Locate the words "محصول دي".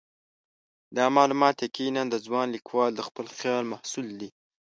3.71-4.29